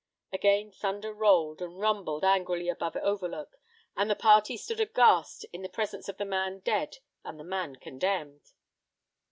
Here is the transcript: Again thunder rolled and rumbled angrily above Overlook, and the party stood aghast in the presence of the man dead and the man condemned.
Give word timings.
Again 0.33 0.71
thunder 0.71 1.13
rolled 1.13 1.61
and 1.61 1.77
rumbled 1.79 2.23
angrily 2.23 2.69
above 2.69 2.95
Overlook, 2.95 3.55
and 3.95 4.09
the 4.09 4.15
party 4.15 4.57
stood 4.57 4.79
aghast 4.79 5.45
in 5.53 5.61
the 5.61 5.69
presence 5.69 6.09
of 6.09 6.17
the 6.17 6.25
man 6.25 6.57
dead 6.61 6.97
and 7.23 7.39
the 7.39 7.43
man 7.43 7.75
condemned. 7.75 8.53